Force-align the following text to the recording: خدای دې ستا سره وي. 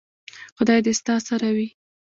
خدای 0.57 0.79
دې 0.85 0.93
ستا 0.99 1.15
سره 1.27 1.49
وي. 1.55 1.67